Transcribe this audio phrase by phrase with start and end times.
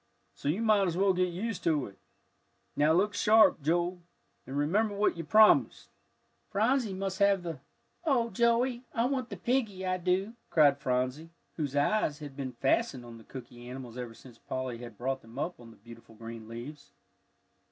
[0.33, 1.95] So you might as well get used to it.
[2.75, 3.99] Now look sharp, Joe,
[4.47, 5.89] and remember what you promised."
[6.49, 7.59] "Phronsie must have the"
[8.03, 13.05] "Oh, Joey, I want the piggie, I do," cried Phronsie, whose eyes had been fastened
[13.05, 16.47] on the cooky animals ever since Polly had brought them up on the beautiful green
[16.47, 16.93] leaves.